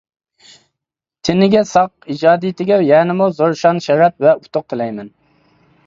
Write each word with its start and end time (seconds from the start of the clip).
تېنىگە 1.29 1.61
ساقلىق، 1.73 2.09
ئىجادىيىتىگە 2.15 2.81
يەنىمۇ 2.87 3.31
زور 3.43 3.57
شان-شەرەپ 3.63 4.27
ۋە 4.27 4.37
ئۇتۇق 4.43 4.71
تىلەيمەن. 4.75 5.19